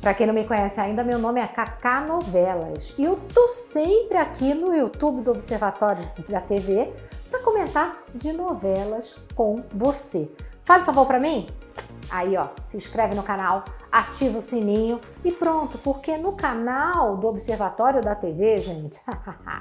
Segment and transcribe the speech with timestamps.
[0.00, 4.16] Para quem não me conhece ainda, meu nome é Cacá Novelas e eu tô sempre
[4.16, 6.92] aqui no YouTube do Observatório da TV
[7.28, 10.30] para comentar de novelas com você.
[10.64, 11.48] Faz um favor para mim?
[12.10, 17.26] Aí, ó, se inscreve no canal, ativa o sininho e pronto, porque no canal do
[17.26, 19.00] Observatório da TV, gente,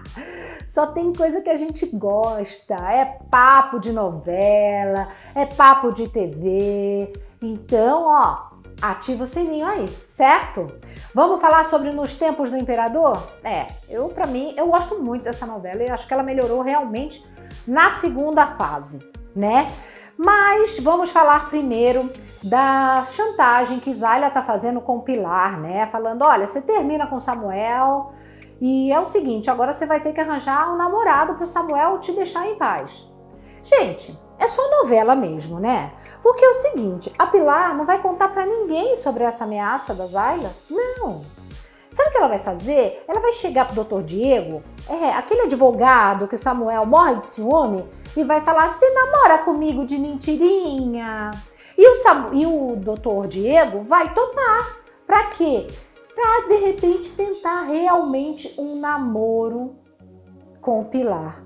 [0.68, 2.76] só tem coisa que a gente gosta.
[2.76, 7.12] É papo de novela, é papo de TV.
[7.42, 10.72] Então, ó, ativa o sininho aí, certo?
[11.14, 13.22] Vamos falar sobre Nos Tempos do Imperador?
[13.44, 17.26] É, eu para mim, eu gosto muito dessa novela e acho que ela melhorou realmente
[17.66, 19.00] na segunda fase,
[19.36, 19.72] né?
[20.18, 22.10] Mas vamos falar primeiro
[22.44, 25.88] da chantagem que Zayla tá fazendo com Pilar, né?
[25.88, 28.14] Falando, olha, você termina com Samuel
[28.60, 32.12] e é o seguinte, agora você vai ter que arranjar um namorado pro Samuel te
[32.12, 33.08] deixar em paz.
[33.62, 35.92] Gente, é só novela mesmo, né?
[36.22, 40.06] Porque é o seguinte, a Pilar não vai contar para ninguém sobre essa ameaça da
[40.06, 40.52] Zayla?
[40.70, 41.24] Não.
[41.92, 43.04] Sabe o que ela vai fazer?
[43.08, 47.86] Ela vai chegar pro doutor Diego, é, aquele advogado que o Samuel morre de ciúme,
[48.16, 51.32] e vai falar: você namora comigo de mentirinha?
[51.78, 51.94] E o,
[52.34, 54.78] e o doutor Diego vai topar.
[55.06, 55.68] Pra quê?
[56.14, 59.76] Pra de repente tentar realmente um namoro
[60.60, 61.44] com o Pilar.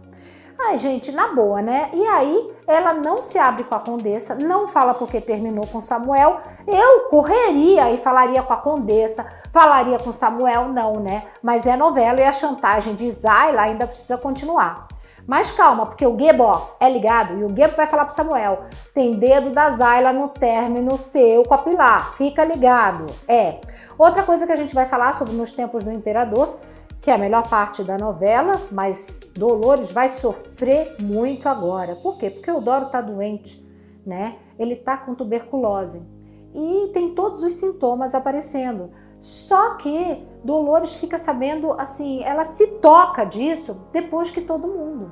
[0.64, 1.90] Ai, gente, na boa, né?
[1.92, 6.40] E aí ela não se abre com a condessa, não fala porque terminou com Samuel.
[6.68, 11.24] Eu correria e falaria com a condessa, falaria com Samuel, não, né?
[11.42, 14.88] Mas é novela e a chantagem de Zayla ainda precisa continuar.
[15.26, 19.18] Mas calma, porque o Gebo é ligado e o Gebo vai falar pro Samuel: tem
[19.18, 23.08] dedo da Zayla no término seu com a Pilar, fica ligado.
[23.28, 23.60] É.
[23.98, 26.58] Outra coisa que a gente vai falar sobre nos tempos do imperador
[27.02, 31.96] que é a melhor parte da novela, mas Dolores vai sofrer muito agora.
[31.96, 32.30] Por quê?
[32.30, 33.60] Porque o Doro tá doente,
[34.06, 34.36] né?
[34.58, 36.06] Ele tá com tuberculose
[36.54, 38.92] e tem todos os sintomas aparecendo.
[39.20, 45.12] Só que Dolores fica sabendo, assim, ela se toca disso depois que todo mundo.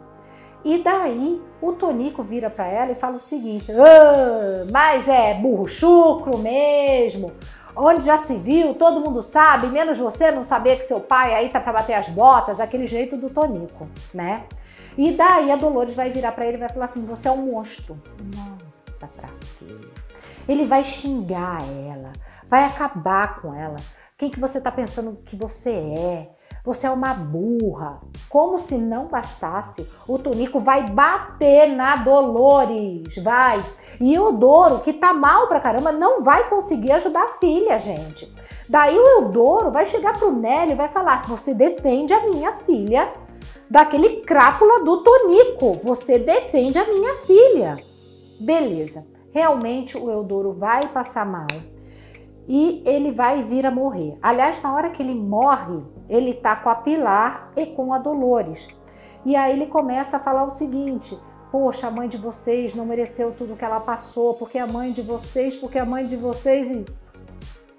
[0.63, 5.67] E daí o Tonico vira para ela e fala o seguinte: ah, mas é burro
[5.67, 7.31] chucro mesmo
[7.79, 11.49] onde já se viu, todo mundo sabe, menos você não saber que seu pai aí
[11.49, 14.43] tá para bater as botas, aquele jeito do Tonico, né?
[14.97, 17.51] E daí a Dolores vai virar para ele e vai falar assim: "Você é um
[17.51, 17.97] monstro".
[18.35, 19.73] Nossa, pra quê?
[20.47, 22.11] Ele vai xingar ela,
[22.47, 23.77] vai acabar com ela.
[24.17, 26.29] Quem que você tá pensando que você é?
[26.63, 28.01] Você é uma burra.
[28.29, 33.63] Como se não bastasse, o Tonico vai bater na Dolores, vai.
[33.99, 38.33] E o Eudoro, que tá mal pra caramba, não vai conseguir ajudar a filha, gente.
[38.67, 43.11] Daí o Eudoro vai chegar pro Nélio e vai falar: Você defende a minha filha
[43.69, 45.79] daquele crápula do Tonico.
[45.83, 47.77] Você defende a minha filha.
[48.39, 49.05] Beleza.
[49.31, 51.47] Realmente o Eudoro vai passar mal
[52.47, 54.17] e ele vai vir a morrer.
[54.23, 58.67] Aliás, na hora que ele morre, ele tá com a Pilar e com a Dolores.
[59.25, 61.17] E aí ele começa a falar o seguinte:
[61.51, 65.01] Poxa, a mãe de vocês não mereceu tudo que ela passou, porque a mãe de
[65.01, 66.69] vocês, porque a mãe de vocês.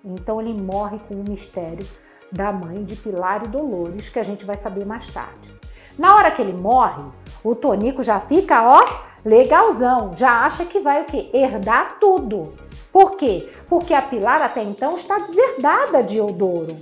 [0.05, 1.87] Então ele morre com o mistério
[2.33, 5.55] da mãe de Pilar e Dolores, que a gente vai saber mais tarde.
[5.99, 7.05] Na hora que ele morre,
[7.45, 8.85] o Tonico já fica, ó,
[9.25, 11.31] legalzão, já acha que vai o quê?
[11.33, 12.55] Herdar tudo.
[12.93, 13.53] Por quê?
[13.69, 16.77] Porque a Pilar até então está deserdada de Eudoro.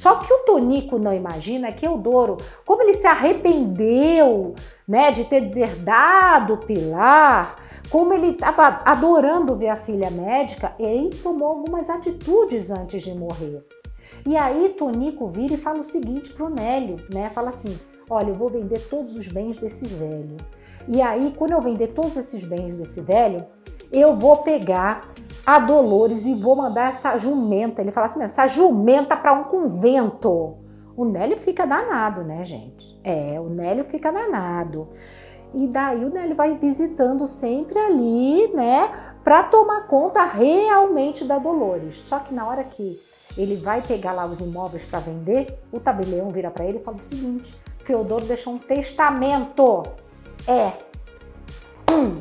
[0.00, 4.54] Só que o Tonico não imagina que Eudoro, como ele se arrependeu
[4.88, 7.56] né, de ter deserdado Pilar,
[7.90, 13.62] como ele estava adorando ver a filha médica, ele tomou algumas atitudes antes de morrer.
[14.24, 17.28] E aí Tonico vira e fala o seguinte para o Nélio, né?
[17.34, 17.78] Fala assim:
[18.08, 20.38] olha, eu vou vender todos os bens desse velho.
[20.88, 23.44] E aí, quando eu vender todos esses bens desse velho,
[23.92, 25.10] eu vou pegar
[25.44, 27.80] a Dolores e vou mandar essa jumenta.
[27.80, 30.58] Ele fala assim mesmo, essa jumenta para um convento.
[30.96, 33.00] O Nélio fica danado, né, gente?
[33.02, 34.88] É, o Nélio fica danado.
[35.54, 42.00] E daí o Nélio vai visitando sempre ali, né, para tomar conta realmente da Dolores.
[42.02, 42.96] Só que na hora que
[43.36, 46.96] ele vai pegar lá os imóveis para vender, o tabelião vira para ele e fala
[46.96, 47.56] o seguinte:
[47.86, 49.82] Teodoro deixou um testamento.
[50.46, 50.72] É.
[51.90, 52.20] Hum,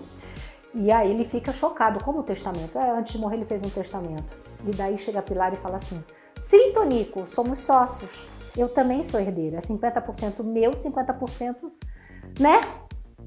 [0.73, 2.77] e aí ele fica chocado, como o testamento?
[2.77, 4.25] É, antes de morrer ele fez um testamento.
[4.65, 6.03] E daí chega a Pilar e fala assim:
[6.39, 8.53] Sim, Tonico, somos sócios.
[8.57, 9.59] Eu também sou herdeira.
[9.59, 11.71] 50% meu, 50%,
[12.39, 12.61] né?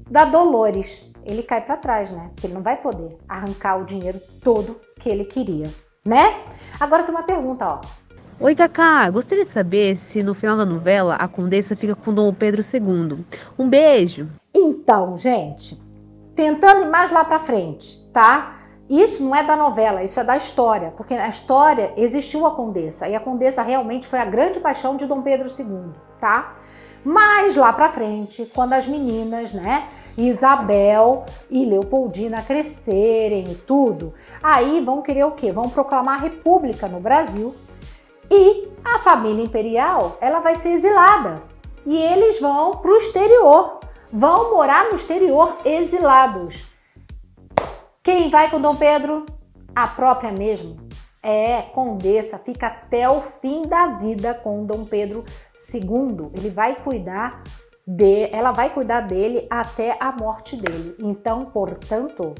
[0.09, 1.11] Da Dolores.
[1.25, 2.29] Ele cai para trás, né?
[2.33, 5.69] Porque ele não vai poder arrancar o dinheiro todo que ele queria,
[6.05, 6.43] né?
[6.79, 7.81] Agora tem uma pergunta, ó.
[8.39, 9.09] Oi, Cacá.
[9.09, 13.23] Gostaria de saber se no final da novela a Condessa fica com Dom Pedro II.
[13.57, 14.27] Um beijo.
[14.53, 15.79] Então, gente,
[16.35, 18.59] tentando ir mais lá para frente, tá?
[18.89, 23.07] Isso não é da novela, isso é da história, porque na história existiu a Condessa
[23.07, 26.55] e a Condessa realmente foi a grande paixão de Dom Pedro II, tá?
[27.03, 29.87] Mas lá pra frente, quando as meninas, né,
[30.17, 35.51] Isabel e Leopoldina crescerem e tudo, aí vão querer o quê?
[35.51, 37.53] Vão proclamar a república no Brasil
[38.29, 41.35] e a família imperial, ela vai ser exilada.
[41.85, 43.79] E eles vão pro exterior,
[44.13, 46.63] vão morar no exterior exilados.
[48.03, 49.25] Quem vai com Dom Pedro?
[49.75, 50.77] A própria mesmo.
[51.21, 55.23] É, condessa, fica até o fim da vida com Dom Pedro
[55.73, 56.29] II.
[56.35, 57.41] Ele vai cuidar
[57.87, 60.95] de, ela vai cuidar dele até a morte dele.
[60.99, 62.35] Então, portanto,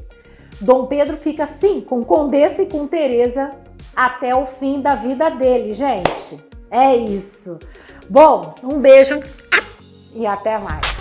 [0.60, 3.52] Dom Pedro fica assim com Condessa e com Teresa
[3.96, 6.38] até o fim da vida dele, gente.
[6.70, 7.58] É isso.
[8.08, 9.18] Bom, um beijo
[10.14, 10.93] e até mais.